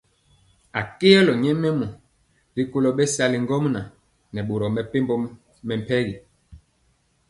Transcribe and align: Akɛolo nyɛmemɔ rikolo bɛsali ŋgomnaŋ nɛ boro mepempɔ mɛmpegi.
Akɛolo 0.79 1.33
nyɛmemɔ 1.43 1.85
rikolo 2.55 2.89
bɛsali 2.97 3.37
ŋgomnaŋ 3.43 3.85
nɛ 4.33 4.39
boro 4.47 4.65
mepempɔ 4.75 5.13
mɛmpegi. 5.67 6.15